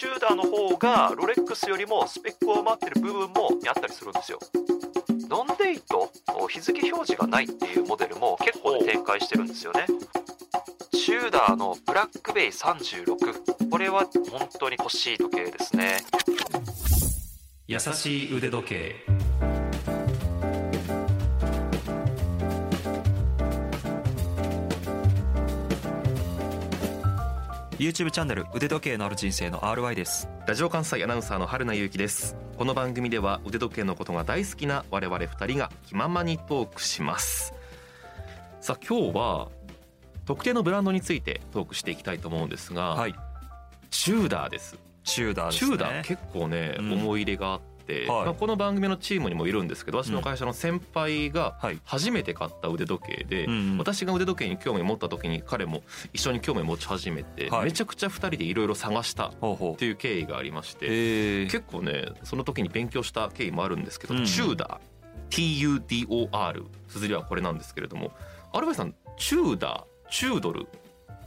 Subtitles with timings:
[0.00, 4.38] チューダーの方がロレックスよりもスペックを上回ってる部分もあったりするんですよ。
[5.28, 6.10] ノンデイト
[6.48, 9.84] 日付表示がないっていうモデルも結構、ね、展開してるんですよね。
[10.92, 15.98] チューダーのブラックベイ36これは本当に欲しい時計ですね。
[17.66, 19.29] 優しい腕時計。
[27.80, 30.28] YouTube チャンネル腕時計のある人生の RY です。
[30.46, 32.36] ラジオ関西アナウンサーの春名由紀です。
[32.58, 37.54] この番組では腕時計のことが大好きな我々二人が気ままにトークします。
[38.60, 39.48] さあ今日は
[40.26, 43.14] 特定のブランドについてトークしていきたいと思うんですが、はい。
[43.88, 44.76] チューダーです。
[45.02, 45.68] チューダーですね。
[45.70, 46.92] チューダー結構ね、うん。
[46.92, 47.60] 思い入れがあっ
[47.90, 48.24] て、はい。
[48.26, 51.80] まあ、この番組のチームにもいるんですけど私の会社の先輩がはい。
[51.84, 53.78] 初めて買った腕時計で、うんうん。
[53.78, 55.82] 私が腕時計に興味を持った時に彼も
[56.12, 57.64] 一緒に興味を持ち始めて、はい。
[57.64, 59.34] めちゃくちゃ2人でいろいろ探したっ
[59.76, 64.24] ていう経緯がありまして、えー、結構ねその時に勉強した経緯もあるんですけど、うん。
[64.24, 68.10] チューダー TUDOR 綴りはこれなんですけれども
[68.52, 70.66] アルバイさんチューダーチュードル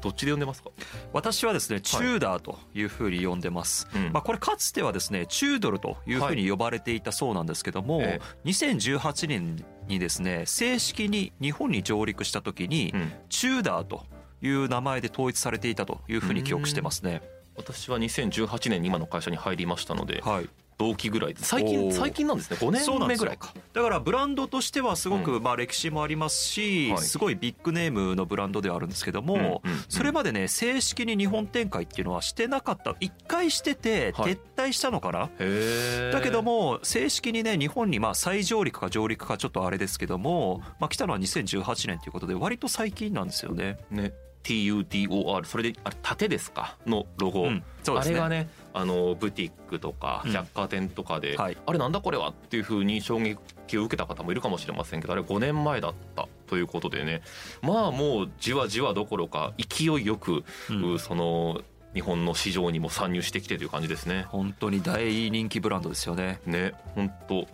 [0.03, 0.69] どっちで呼んでますか、
[1.13, 4.11] 私はですねチューダーというふうに呼んでます、うん。
[4.11, 13.11] まあ、これかつてはですねチュードルというふうに呼ばれていたそうなんですけども、え2018年にですね正式に日本に上陸した時に、うん。
[13.29, 14.03] チューダーと
[14.41, 17.21] いう名前で統一されていたというふうに記憶してますね。
[17.55, 21.33] 私は2018年に今の会社に入りましたのではい、同期ぐらい。
[21.33, 21.91] で最お近ー。
[21.91, 22.57] 最近なんですね。
[22.57, 22.99] 5そうなんですよ。
[22.99, 27.01] 年目ぐらいかだからブランドとしてはすごくうまあ歴史もありますし、はい。
[27.01, 29.85] すごいビッグネームのブランドではあるんですけども、うんうんうん。
[29.89, 32.95] それまでね正式に日本展開っていうのはしてなかった。
[32.99, 34.33] 一回しててはい。
[34.33, 36.11] 撤退したのかな、へー。
[36.11, 43.77] だけども正式にね日本にまあ再上陸か上陸かちょっとあれですけども、まあ、来たのは2018年ということで割と最近なんですよね。
[43.89, 44.13] ね
[44.43, 46.77] TUDOR それであれ縦ですか？
[46.85, 47.63] のロゴ、うんね。
[47.87, 50.31] あれがねあのブティックとかうん。
[50.31, 51.57] 百貨店とかで、はい。
[51.65, 57.21] あれなんだこれはっていうふうに衝撃を受けた方もいるかもしれませんけどあれ5年前だったということでね。
[57.61, 60.99] まあもうじわじわどころか勢いよく、うん。
[60.99, 61.61] その
[61.93, 64.25] 日本の市場にも参入してきてという感じですね。
[64.29, 66.39] 本当に大人気ブランドですよね。
[66.45, 67.47] ね本当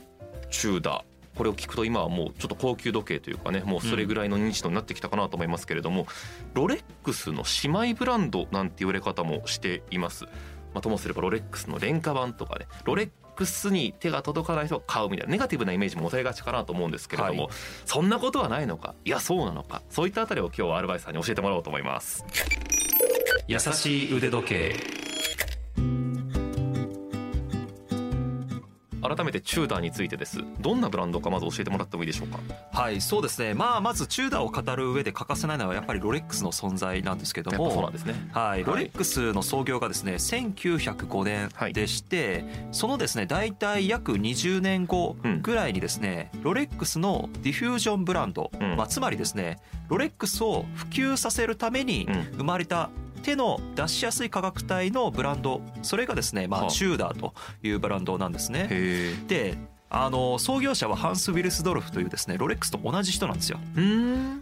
[0.50, 1.00] チューダ。
[1.00, 1.09] ー
[1.40, 6.06] これを聞くと今はもうちょっと高級時計というかねもうそれぐらいの認知度になってきたかなと思いますけれども、
[6.54, 10.26] ロレックスの姉妹ブランドなんて言われ方もしています。
[10.26, 10.32] ま
[10.76, 17.52] あ、ともすればロレックスの廉価版とかねロレックスに手が届かない人は買うみたいなネガティブなイメージも持たれがちかなと思うんですけれども、はい。
[17.86, 18.96] そんなことはないのか？
[19.06, 19.82] いやそうなのか？
[19.90, 22.26] そういったあたりを今日はアルバイトさんに教えてもらおうと思います。
[23.48, 24.99] 優しい腕時計
[29.16, 30.44] 改めてチューダーについてです。
[30.60, 32.40] どんなブランドかまず教えてもらってもいいでしょうか？
[32.72, 33.54] はいそうですね。
[33.54, 38.14] まあまずチューダーを語る上で欠かせないのはやっぱりロレックスの存在なんですけどやっぱそうなんもですね。
[38.32, 38.64] はい、い。
[38.64, 48.76] ロレックスの創業がですね1905年でして、そのですね大体約20年後ぐらいにですね、ロレックスのディフュージョンブランド、うん。
[48.76, 52.38] まあ、つまりですねロレックスを普及させるためにうん。
[52.38, 52.90] 生まれた
[53.20, 58.68] 手の出しやすい価格帯のブランドそれがですね、まあ、はあチューダーというブランドなんですね。
[58.70, 59.58] へで
[59.92, 63.60] あの創業者はハンス・ウィルスドルフというですねロレックスと同じ人なんですよ。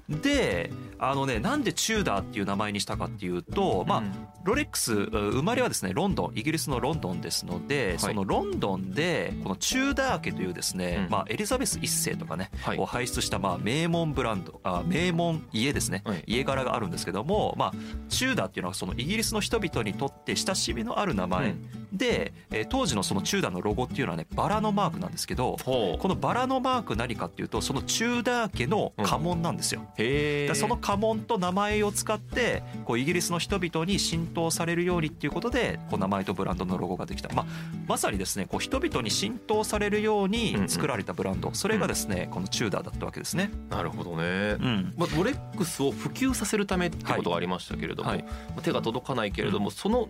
[0.09, 4.03] であのねなんでチューダーっていう名前にしたかっていうと、まあ
[4.43, 7.99] ロレックスう生まれはですねロンドンイギリスのロンドンですので、い。
[7.99, 11.11] そのロンドンでこのチューダー家というですね、うん。
[11.11, 12.77] まあ、エリザベス一世とかね、はい。
[12.77, 16.23] を輩出したまあ名門ブランドあ名門家ですね、はい。
[16.27, 17.73] 家柄があるんですけども、まあ、
[18.09, 21.55] チューダーっていうのはそのイギリスの人々にとって親しみのある名前、
[21.97, 29.81] で、えー当時のそのチューダーのロゴっていうのはねバラのマークなんですけどこのバラのマーク何かっていうとそのチューダー家の家紋なんですよ。
[29.97, 37.45] へえだからその家紋と名前を使ってこうイギリスの人々に浸透されるようにっていうことでこう名前とブランドのロゴができた、まあ、
[37.87, 41.53] まさにですねこう人々に浸透されるように作られたブランド。
[41.53, 43.51] それがですねこのチューダーだったわけですね。
[43.69, 44.57] なるほどね。
[44.59, 44.93] うん。
[44.97, 48.23] まあ、ロレックスを普及させるためってことがありましたけれども、はい。
[48.23, 50.07] まあ手が届かないけれども、その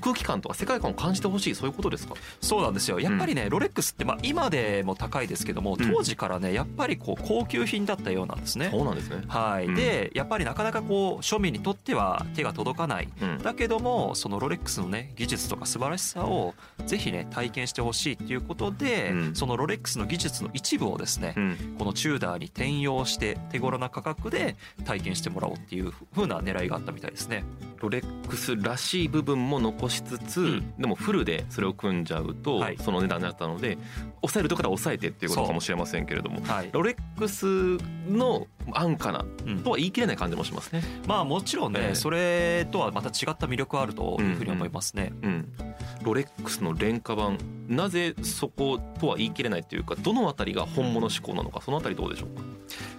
[0.00, 2.14] 空気感とか世界観を感じてほしいそういうことですか？
[2.40, 3.00] そうなんですよ。
[3.00, 5.92] やっぱりねロレックスってまあ今でも高いですけどもうん。
[5.92, 8.70] 当時からねやっぱりこう高級品だったようなんですね。
[8.70, 9.74] そうなんですね、はい、うん。
[9.74, 13.08] でやっぱりなかなかこう庶民にとっては手が届かない。
[13.20, 13.38] うん。
[13.38, 16.54] だけどもそのロレックスのね技術とか素晴らしさを
[16.86, 19.34] ぜひね体験してほしいっていうことで、うん。
[19.34, 21.74] そのロレックスの技術の一部をですね、うん。
[21.78, 27.44] このチューダーに転用して手頃な価格で体験してもらおうっていう風な狙いがあったみたいですね。
[27.84, 30.74] ロレックスらしい部分も残しつつ、うん。
[30.78, 32.78] でもフルでそれを組んじゃうと、はい。
[32.78, 33.76] その値段になったので
[34.22, 37.76] 抑えるところは抑えてっていうことかもしれませんけれどもはい、ロレックス
[38.10, 39.62] の安価なうん。
[39.62, 40.82] とは言い切れない感じもしますね。
[41.06, 41.94] まあもちろんね、ええ。
[41.94, 45.12] それとはまた違った魅力はあるというふうに思いますね。
[45.22, 45.52] うん、
[46.02, 47.36] ロレックスの廉価版
[47.68, 52.42] なぜそことは言い切れないというかどのあたりが本物志向なのかそのあたりどうでしょうか？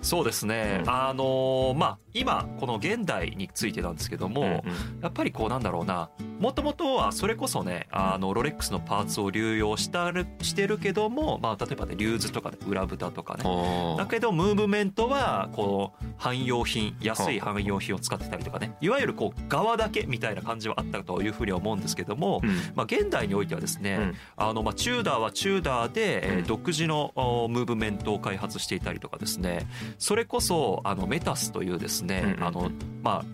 [0.03, 0.89] そうですね、うん。
[0.89, 6.09] あのまあ今この現代についてなんですけども、うんやっぱりこうなんだろうな。
[6.39, 13.43] もともとはそれこそねあのロレックスのパーツを流用したるしてるけども、まあ、例えばねリューズとかね裏蓋とかね。
[13.45, 18.75] あだけどムーブメントはこう汎用品安い汎用品を使ってたりとかね。
[18.81, 22.49] いわゆるこう側だけみたいな感じはあったというふうには思うんですけども、うん。
[22.75, 24.15] まあ、現代においてはですね、うん。
[24.35, 29.67] あのまあチューダーはチューダーで、独自のおムーブメントを開発していたりとかですね。
[29.97, 32.71] それこそあのメタスというですね、あの
[33.03, 33.25] まあ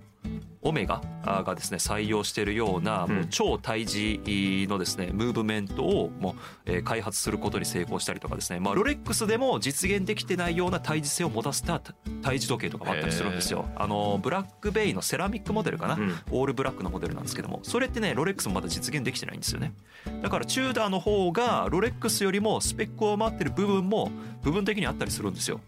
[0.61, 3.15] オメガがですね採用しているようなうん。
[3.15, 6.35] もう超対峙のですねムーブメントをもう
[6.65, 8.59] えー開発することに成功したりとかですね。
[8.59, 11.79] まあロレックスでも実現できてないような対峙性を持たせた
[12.21, 13.65] 対峙時計とかもあったりするんですよ。
[13.75, 16.15] あのブラックベイのセラミックモデルかな、うん。
[16.31, 19.73] オールブラックのモデルなんですけどもそれってねロレックスもまだ実現できてないんですよね。
[20.21, 24.11] だからチューダーの方がロレックスよりもスペックを待ってる部分も
[24.41, 25.61] 部分的にあったりするんですよ。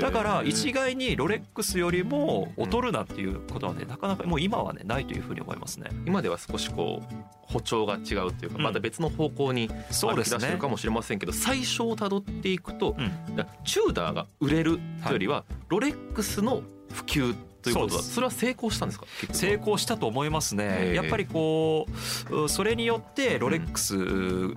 [0.00, 5.90] だから一概にロレックスよりも劣るなっていうことはねなかなかもう今はねないというふうに思いますね。
[6.06, 7.14] 今では少しこう
[7.52, 8.62] 歩調が違うというかうん。
[8.62, 12.96] また別の方向に歩き出してるかもしれませんけど最初をたどっていくと
[13.64, 16.62] チューダーが売れるというよりはロレックスの
[16.92, 17.34] 普及
[17.64, 19.06] ということそうですはそれは成功したんですか？
[19.32, 20.64] 成功したと思いますへね。
[20.90, 21.86] えやっぱりこ
[22.30, 23.96] ううそれによってロレックス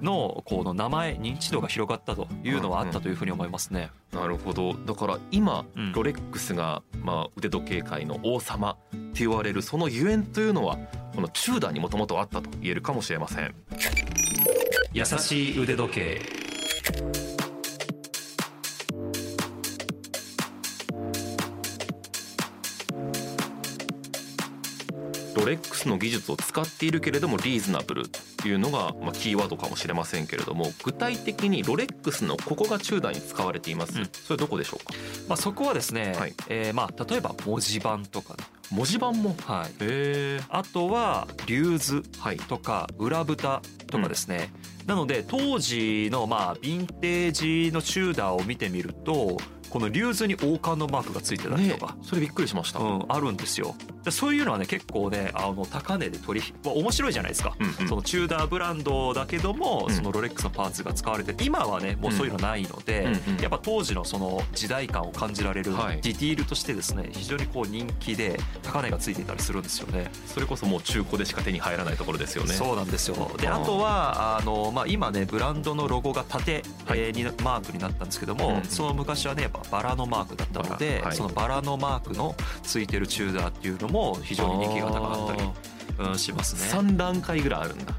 [0.03, 3.89] のこの名前認知度が広がったというのはあったというふうに思いますね。
[4.11, 4.73] なるほど。
[4.73, 5.91] だから今うん。
[5.93, 8.75] ロレックスがまあ腕時計界の王様っ
[9.13, 10.77] て言われるそのゆえんというのは
[11.15, 13.55] このチューダーにもともとあったと言えるかもしれません。
[14.93, 16.21] 優しい腕時計
[25.37, 34.09] ロレックスの技術を使っているけれどもリーズナブルというのがまあキーワードかもしれませんけれども具体的にロレックスのここがチューダーに使われています、うん。
[34.11, 34.93] それどこでしょうか？
[35.27, 36.33] まあ、そこはですね、はい。
[36.49, 39.35] えーまあ例えば文字盤とかね、文字盤も？
[39.45, 42.37] はい、へえあとはリューズはい。
[42.37, 44.51] とか裏蓋とかですね、
[44.85, 47.31] なので当時のまあヴィンテー
[47.67, 49.37] ジのチューダーを見てみると
[49.69, 53.75] このリューズに王冠のマークがついてたりねとか、それびっくりしました、うん、あるんですよ。
[54.03, 57.87] でそういうのはね結構ねあの高値で取引まあ面白いじゃないですか、うんうん。
[57.87, 59.93] そのチューダーブランドだけども、うん。
[59.93, 63.41] そのロレックスのパーツが使われてる今はねもうそういうのないので、うんうん。
[63.41, 65.99] やっぱ当時のその時代感を感じられるデはい。
[65.99, 70.09] ィティールとしてですね非常にこう人気で高値がついていたりするんですよね。
[70.25, 72.53] それこそもう中古でしか手に入らないところですよね。
[72.53, 73.31] そうなんですよ。
[73.37, 76.99] であとはあの、まあ、今ねブランドのロゴが縦、はい。
[76.99, 86.79] えーにマークになったんですけども、うんその昔はねバラのマークだったので、はいそのバラのマークのついてるチューダーっていうのも非常に人気が高かったり、うん、しますね。
[86.81, 87.93] 3段階ぐらいあるんだ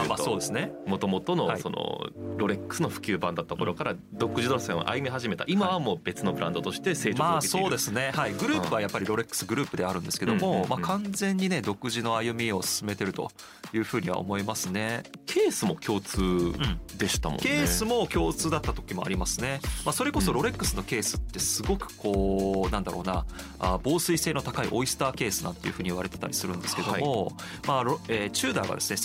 [0.00, 0.72] あまあそうですね。
[0.86, 1.60] もともとのはい。
[1.60, 2.06] その
[2.38, 5.44] ロレックスの普及版だった頃から独自路線を歩み始めた。
[5.46, 13.30] 今はもう別のブランドとして成長まあを遂げている、そうですね、はい、グループはやっぱりロレックスグループであるんですけども、まあ、完全にね独自の歩みを進めてると
[13.72, 15.02] いうふうには思いますね。
[15.26, 16.52] ケースも共通
[16.98, 23.24] でしたもんね、ケースも共通だった時もありますね、まあ、それこそロレックスのケースってすごくこうなんだろうな。
[23.58, 27.32] あ防水性の高いオイスターケースなんていうふうに言われてたりするんですけども、
[27.66, 28.96] まあロえーチューダーがですね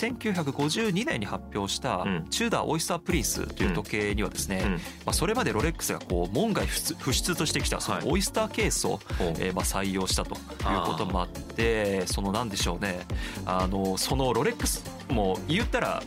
[0.78, 2.26] 1952年に発表したうん。
[2.30, 4.72] チューダーオイスタープリンスという時計にはですね、うん。
[4.72, 8.04] まあ、それまでロレックスがこう門外不出としてきたそはい。
[8.04, 9.00] のオイスターケースを、
[9.38, 10.38] えーまあ採用したという
[10.86, 13.00] こともあってそのなんでしょうね。
[13.44, 16.02] あのそのロレックスもう言ったら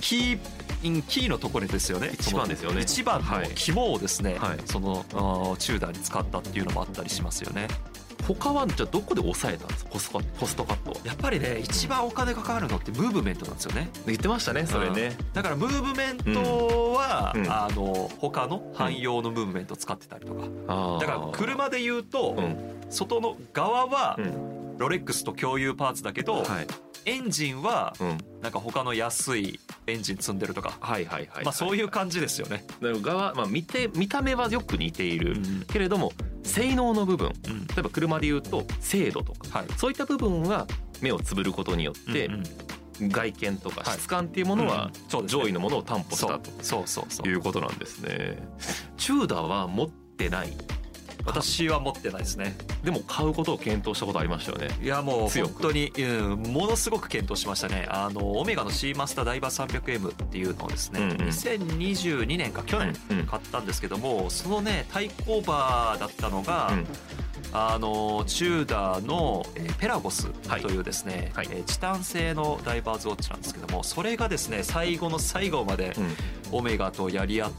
[0.00, 0.38] キー
[1.08, 2.10] キーのところですよね。
[2.14, 2.82] 一番ですよね。
[2.82, 3.50] 一番のはい。
[3.54, 4.58] 肝をですね、はい。
[4.66, 5.04] その
[5.58, 7.66] チューダーに使ったっていうのもあったりしますよね
[8.34, 9.90] 他はじゃあどこで抑えたんですか？
[9.90, 10.96] コストコストカットは？
[11.04, 13.88] やっぱりね一番お金がかかるのってムーブメントなんですよね。
[14.06, 15.16] 言ってましたねそれね。
[15.32, 17.42] だからムーブメントは、うん。
[17.42, 17.50] うん。
[17.50, 21.00] あの他の汎用のムーブメントを使ってたりとか、あー。
[21.00, 22.56] だから車で言うと、うん。
[22.90, 24.58] 外の側はうん。
[24.78, 26.66] ロレックスと共有パーツだけど、はい。
[27.04, 28.18] エンジンはうん。
[28.42, 29.58] なんか他の安い
[29.88, 31.44] エンジン積んでるとか、はいはいはいはい。
[31.44, 32.64] まあそういう感じですよね。
[32.80, 35.64] 側まあ見て見た目はよく似ている、うん。
[35.66, 36.12] けれども
[36.48, 37.32] 性能の部分。
[37.46, 37.66] うん。
[37.66, 39.58] 例えば車で言うと精度とか。
[39.58, 39.68] はい。
[39.76, 40.66] そういった部分は
[41.00, 42.42] 目をつぶることによってうん
[43.00, 43.08] うん。
[43.10, 43.98] 外見とかはい。
[43.98, 44.90] 質感っていうものは
[45.26, 46.50] 上位のものを担保したと。
[47.28, 48.42] いうことなんですね。
[48.96, 50.52] チューダーは持ってない
[51.28, 52.56] 私は持ってないですね。
[52.82, 54.68] でも買うことを検討したことありましたよね。
[54.82, 57.86] いやもう本当に、うん、ものすごく検討しましたね。
[57.90, 61.16] あのオメガの C マスターダイバー 300M っていうのをですね、うんうん。
[61.28, 66.86] 2022年か去年うんうん買ったんですけどもそのね対抗馬だったのが、うん。
[67.50, 71.48] あのチューダーの、えーペラゴスというですね、はい。
[71.50, 75.94] えーチタン製のダイバーズウォッチなんですけどもそれがですね最後の最後まで
[76.50, 77.52] オメガとやり合っ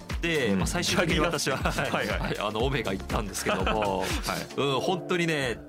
[0.57, 2.19] まあ、最終的に私は、はいはいはい。
[2.19, 4.03] はいあのオメガ行ったんですけども、
[4.57, 5.59] うん、本当にね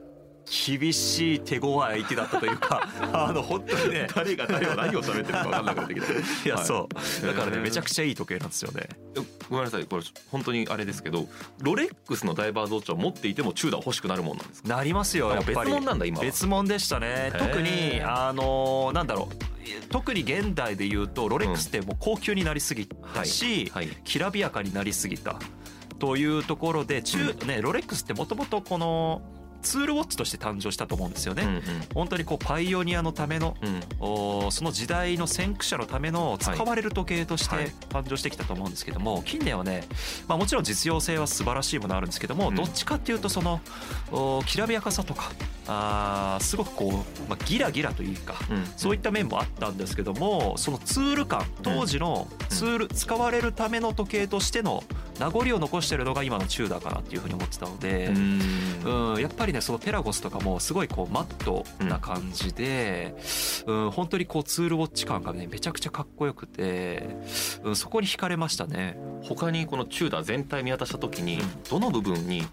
[0.50, 4.08] 厳しい手強い相手だったというか あの本当にね。
[4.12, 6.06] 誰が誰が何を喋ってるか分かんなくなってきて
[6.44, 6.64] いや、はい。
[6.64, 6.88] そ
[7.22, 7.26] う。
[7.26, 8.88] だからねめちゃくちゃいい時計なんですよね。
[9.48, 9.84] ごめんなさい。
[9.84, 11.28] これ本当にあれですけど
[11.60, 14.68] ロレックスのダイバーズウォッチを持っていてもチューダー欲しくなるもんなんですか？
[14.68, 15.56] なりますよやっぱり。
[15.56, 16.18] 別物なんだ今。
[16.18, 17.30] は別物でしたね。
[17.32, 17.38] ー。
[17.38, 19.34] 特にあのなんだろう。
[19.90, 23.88] 特に現代で言うとロレックスってもう高級になりすぎたし、はい。
[24.04, 25.36] きらびやかになりすぎた
[26.00, 29.22] というところで中、ね、ロレックスってもともとこの
[29.62, 31.42] ツールウォッチとして誕生したと思うんですよね。
[31.42, 31.62] うん
[31.94, 34.50] 本当にこうパイオニアのためのうん。
[34.50, 37.72] その時代の先駆者のための使われる時計としてはい。
[37.90, 39.84] 誕生してきたと思うんですけども近年はね、
[40.28, 42.54] まあ、もちろん実用性は素晴らしいものあるんですけども、うん。
[42.54, 43.60] どっちかっていうとその
[44.46, 45.32] きらびやかさとか
[45.66, 48.64] あーすごくこう、まあ、ギラギラというかうん。
[48.76, 54.82] そういった面もあったんですけどもそのツール感当時のツール使われるための時計としての
[55.20, 58.06] 名残を残してるのが今のチューダーかなっていうふうに思ってたので。
[58.06, 58.40] うん
[59.12, 63.14] うん、やっぱりねそのペラゴスとかもすごいこうマットな感じで、
[63.66, 67.08] うん本当にこうツールウォッチ感がねめちゃくちゃかっこよくて、
[67.62, 68.96] うん、そこに惹かれましたね。
[69.22, 72.46] 他にこのチューダー全体見渡した時にうんどの部分に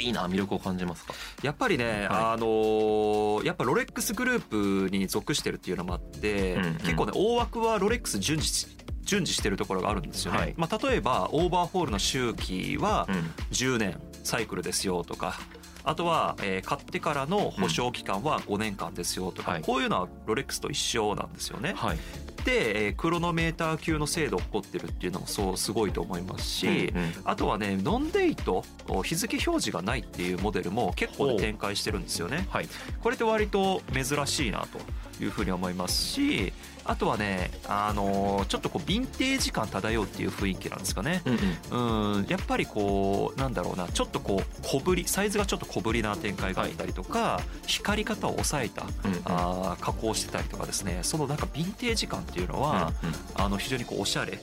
[0.00, 1.14] いいな魅力を感じますか？
[1.42, 8.66] やっぱりね、はあのーやっぱロレックスグループに属してるっていうのもあって、うんうん結構ね大枠はロレックス順次
[9.08, 10.38] 順次してるところがあるんですよね。
[10.38, 13.16] はいまあ、例えばオーバーホールの周期はうん
[13.50, 15.40] 10年サイクルですよとか
[15.82, 21.72] あとは、えー買ってからの保証期間は5年間ですよとか、はいこういうのはロレックスと一緒なんですよね。
[21.74, 21.98] はい
[22.37, 27.12] で、えークロノメーター級の精度を誇ってるっていうのもそうすごいと思いますし、うんうん。
[27.24, 28.64] あとはねノンデイト
[29.04, 32.46] 日付表示がないっていうモデルも結構ね展開してるんですよね。
[32.50, 32.68] はい。
[33.02, 34.78] これって割と珍しいなと
[35.22, 36.52] いうふうに思いますし
[36.84, 41.20] あとはね、あのーちょっとこうヴィンテージ感漂うっていう雰囲気なんですかね。
[41.26, 41.38] うん
[41.70, 42.18] うん。
[42.20, 49.20] うん、やっぱりこうなんだろうなちょっとこう小ぶりサイズがちょっと小ぶりな展開があったりとか、光り方を抑えたうんうん。
[49.26, 51.00] あー加工してたりとかですね。
[51.02, 52.92] そのなんかヴィンテージ感っていうのは、
[53.34, 54.38] あの非常にこうおしゃれ。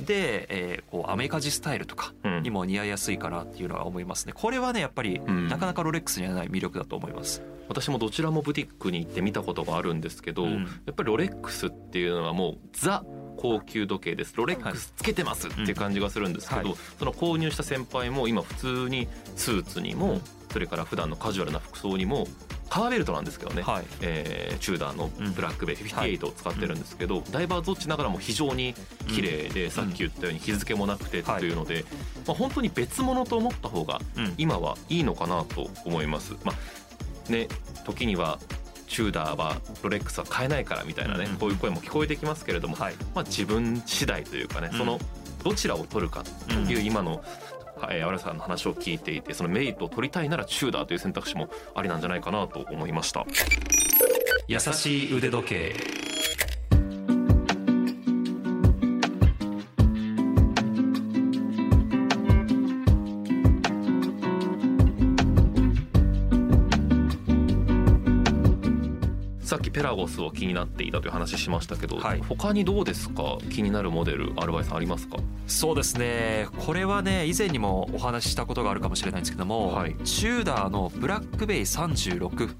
[0.00, 2.34] で、えーこうアメリカジスタイルとかうん。
[2.36, 4.32] うんにも似合いやすいかなっていうのは思いますね。
[4.34, 5.48] これはねやっぱりうん。
[5.48, 7.42] なかなかロレックスにはない魅力だと思います。
[7.68, 10.64] 私もどちらもブティックに行って見たことがあるんですけど、うん。
[10.86, 13.04] やっぱりロレックスっていうのはもうザ
[13.36, 14.34] 高級時計です。
[14.36, 16.78] ロレックスつけてますっていう感じがするんですけど、はい。
[16.98, 19.06] その購入した先輩も今普通に
[19.36, 20.20] スーツにも、うん
[20.50, 22.26] それから普段のカジュアルな服装にも
[22.70, 23.84] カーベルトなんですけどね、はい。
[24.00, 28.74] えーチューダーのブラックベイ58を使ってるんですけど、ダイバーズウォッチながらも非常に
[29.08, 31.84] 綺麗で、さっき言ったように日付もなくてというので、
[32.26, 34.34] まあ、本当に別物と思った方がうん。
[34.38, 36.34] 今はいいのかなと思います。
[36.44, 37.48] まあね、
[37.84, 38.38] 時には
[38.86, 42.94] チューダーはロレックスは買えないからみたいなね、うんこういう声も聞こえてきますけれども、はい。
[43.14, 44.78] まあ、自分次第というかね、うん。
[44.78, 44.98] その
[45.42, 47.22] どちらを取るかという今の、
[47.80, 53.26] はい、荒井さんの話を聞いていてそのメリットを取りたいならチューダーという選択肢もありなんじゃないかなと思いました。
[54.48, 55.76] 優しい腕時計
[69.60, 72.20] っきペラゴスを気になっていたという話しましたけど、はい。
[72.20, 73.38] 他にどうですか？
[73.50, 75.18] 気になるモデルアルバイさんありますか？
[75.46, 76.48] そうですね。
[76.58, 79.94] これはね以前にもお話ししたことがあるかもしれないんですけども、はい。
[80.04, 82.54] チューダーのブラックベイ36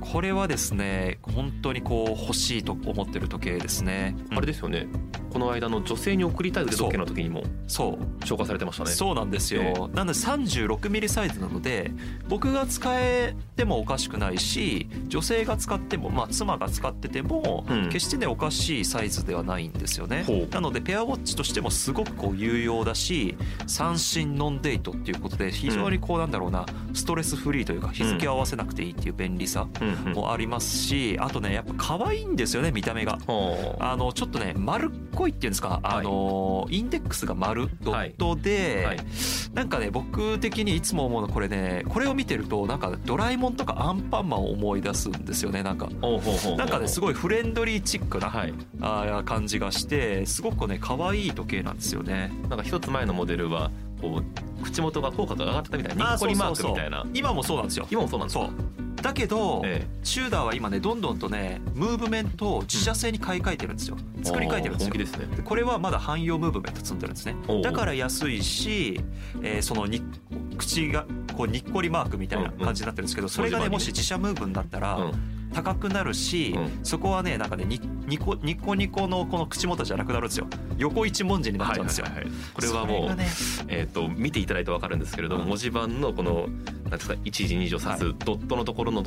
[0.00, 4.88] これはですね本当にこう欲しいと思ってる時計ですね、あれですよね
[5.30, 8.24] この間の女性に送りたい腕時計の時にもそう。
[8.24, 8.90] 紹介されてましたね。
[8.90, 11.90] そうなんですよ、えなので36ミリサイズなので
[12.28, 17.88] 僕が使えてもおかしくないし女性が使ってもまあ妻が使っててもうん。
[17.88, 29.66] 決してねおかしいサイズではないんですよね、なのでペアウォッチとしてもすごくこう有用だし三振ノンデートっていうことで非常にこうなんだろうなストレスフリーというか日付を合わせなくていいっていう便利さ
[30.14, 33.18] もありますしあとねやっぱ可愛いんですよね見た目が。
[33.26, 38.98] はああのちょっとね丸っこいっていうんですか、あのインデックスが丸ドットで、はい。
[39.52, 45.88] なんかね僕的にいつも思うのこれねこれを見てるとなんかドラえもんとかアンパンマンを思い出すんですよねなんか。
[46.56, 48.54] なんかねすごいフレンドリーチックな、はい。
[48.80, 52.30] あー感じがしてすごくね可愛い時計なんですよね。
[52.48, 57.04] なんか一つ前のモデルはこう口元が口角が上がってたみたいなニッコリマークみたいな。
[57.12, 57.88] 今もそうなんですよ。
[57.90, 58.46] 今もそうなんですか？
[58.46, 63.96] そうだけど、えチューダーは今ねどんどんとねムーブメントを自社製に買い替えてるんですよ。
[64.20, 64.90] え作り替えてるんですよ。
[64.90, 65.36] 本気ですね。
[65.36, 67.36] でこれはまだ汎用ムーブメント積んでるんですね。
[67.62, 69.00] だから安いし、
[69.42, 70.02] えーそのに
[70.56, 75.10] 口がこうにっこりマークみたいな感じになってるんですけどそれがねもし自社ムーブになったら
[75.52, 76.80] 高くなるし、うん。
[76.82, 80.46] そこはねなんかねにニコニコニコのこの口元じゃなくなるんですよ。
[80.76, 82.06] 横一文字になっちゃうんですよ。
[82.06, 83.28] はいはいはいこれはもうね
[83.68, 85.48] えー、と見ていただいて分かるんですけれども、うん。
[85.48, 86.48] 文字盤のこの
[86.84, 89.04] なんですか1時2時を指すドットのところの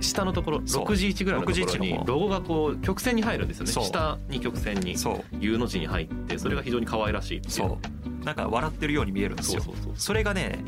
[0.00, 0.84] 下のところそう。
[0.84, 3.72] 6時1ぐらいのところ6時にロゴがこう曲線に入るんですよね。
[3.72, 4.96] 下に曲線に
[5.40, 7.52] U の字に入ってそれが非常に可愛らしいっていう。
[7.52, 8.24] そう。
[8.24, 9.62] なんか笑ってるように見えるんですよ。
[9.94, 10.58] それがね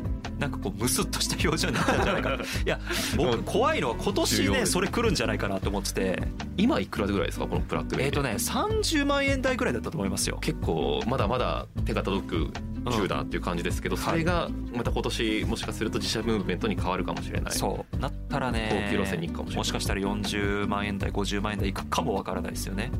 [0.41, 2.79] なんかこうムスッとした表情になったんじゃないかな いや
[3.15, 6.23] 僕怖いのは今年ねそれ来るんじゃないかなと思ってて。
[6.57, 10.37] 今いくらぐらいですかこのブラックベリーえっとね30万円台ぐらいだったと思いますよ。
[10.41, 12.51] 結構まだまだ手が届く
[12.85, 17.53] 中だっていう感じですけど、それがまた今年もしかすると自社ムーブメントに変わるかもしれない。
[17.53, 17.97] そう。
[17.97, 19.57] なったらね高級路線に行くかもしれない。
[19.59, 22.91] もしかしたら40万円台50万円台いくかもわからないですよね。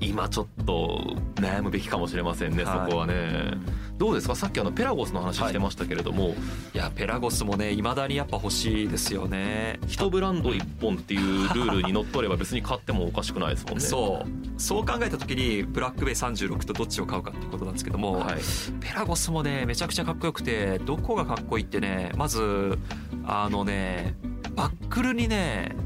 [0.00, 2.90] 今ちょっと悩むべきかもしれませんね、はい。
[2.90, 3.58] そこはね
[4.02, 4.34] どうですか？
[4.34, 6.34] さっきあのペラゴスの話してましたけれども、
[6.74, 6.76] い。
[6.76, 9.78] やペラゴスもねいまだにやっぱ欲しいですよね。
[9.86, 13.80] 一ブランド一本っていうルールにのっとれば別に買ってもおかしくないですもんね。
[13.80, 14.60] そう。
[14.60, 18.40] そう考えた時にブラックベイ36とどっちを買うかってことなんですけども、はい、
[18.80, 22.76] ペラゴスもねめちゃくちゃかっこよくてどこがかっこいいってねまず
[23.24, 24.16] あのね
[24.56, 25.76] バックルにね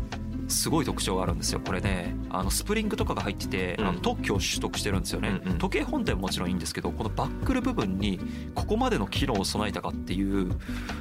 [0.48, 1.60] すごい特徴があるんですよ。
[1.60, 3.86] これねあのスプリングとかが入ってて、うん。
[3.86, 5.58] あの特許を取得してるんですよね、うんうん。
[5.58, 8.20] 時計本体ももちろんいいんですけどこのバックル部分に
[8.54, 10.48] ここまでの機能を備えたかっていう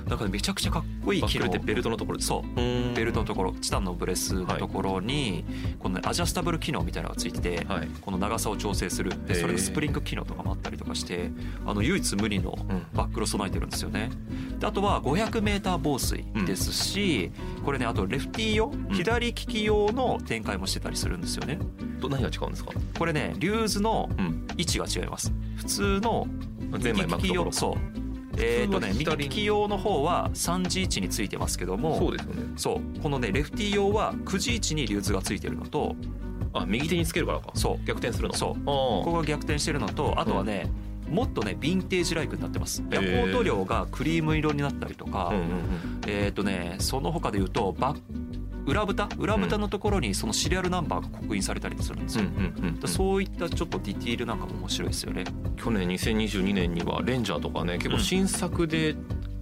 [0.07, 1.45] なんかねめちゃくちゃかっこいい機能。
[1.45, 2.61] バックルってベルトのところそう。
[2.61, 2.93] うん。
[2.93, 5.45] ベルトのところチタンのブレスのところに、
[5.79, 7.87] この、ね、アジャスタブル機能みたいなのがついてて、はい。
[8.01, 9.11] この長さを調整する。
[9.25, 11.31] でそれでスプリング機能とかもあったりとかして
[11.65, 12.85] あの唯一無二のうん。
[12.93, 14.09] バックルを備えてるんですよね。
[14.59, 17.31] であとは 500m 防水ですし、
[17.63, 18.71] これねあとレフティー用？
[18.91, 21.59] 左利き用の展開もしてたりするんですよね。
[22.01, 25.31] と何が違うんですか、これねリューズのうん、位置が違います。
[25.57, 26.27] 普通の
[26.79, 28.05] ゼンマイ巻くそう。
[28.37, 32.43] えーとね右利き用の方は3時位置についてますけどもそうですよね。
[32.57, 32.99] そう。
[33.01, 35.95] このねレフティー用は9時位置にリューズがついてるのと
[36.53, 37.51] あ右手につけるからか。
[37.55, 37.85] そう。
[37.85, 38.33] 逆転するの。
[38.33, 38.51] そう。
[38.51, 40.69] あここが逆転してるのとあとはね、
[41.09, 42.83] もっとねヴィンテージライクになってます。
[42.91, 45.45] ヤコート量がクリーム色になったりとか、あうんうん。
[46.07, 48.01] えっ、とねその他で言うとバッ
[48.65, 49.07] 裏蓋？
[49.17, 55.23] 裏蓋のところにそのシリアルナンバーが刻印されたりするんですうんよ、そういったちょっとディティールなんかも面白いですよね。
[55.55, 58.95] 去年2022年にはレンジャーとかね結構新作で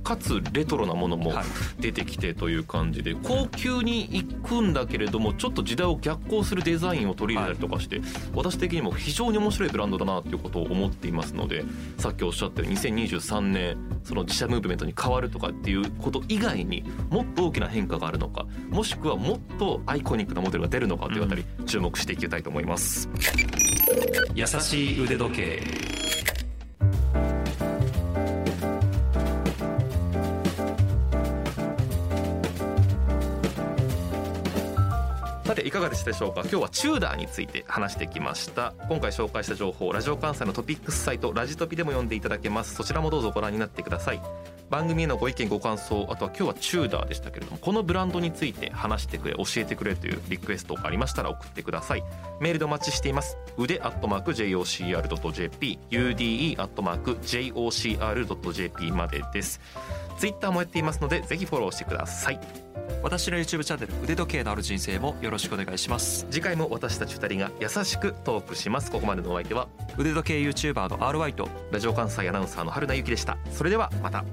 [0.03, 1.45] かつレトロなものもはい。
[1.79, 8.01] 出てきてという感じで高級に行くんだけれどもちょっと時代を逆行するデザインを取り入れたりとかして
[8.33, 11.63] 私的にも非常に面白いブランドだなということを思っていますので
[11.97, 23.09] さっきおっしゃったように2023年その自社ムーブメントに変わるとかっていうこと以外にもっと大きな変化があるのかもしくはもっとアイコニックなモデルが出るのかというあたり注目していきたいと思います。
[24.35, 26.02] 優しい腕時計
[35.73, 36.41] かがでしたでしょうか。
[36.41, 38.73] 今日はチューダーについて話してきました。
[38.89, 42.73] 今回紹介した情報ラジオ関西のトピックスサイトラジトピでも読んでいただけます。
[42.73, 44.21] そちらもどうぞご覧になってください。
[44.69, 52.03] 番組へのご意見ご感想あとは今日はチューダーでしたけれどもこのブランドについて話してくれ教えてくれというリクエストがありましたら送ってください。
[52.39, 53.37] メールでお待ちしています。
[53.57, 59.61] 腕アットマーク JOCR.jp ude アットマーク JOCR.jp までです。
[60.17, 62.39] ツイッターもやっていますのでぜひフォローしてください。
[63.01, 65.82] 私の YouTube チャンネル腕時計のある人生もよろしくお願いします。
[66.29, 68.91] 次回も私たち二人が優しくトークします。
[68.91, 69.67] ここまでのお相手は
[69.97, 73.37] 腕時計 YouTuber の RY とラジオ関西アナウンサーの春名由紀でした。
[73.51, 74.23] それではまた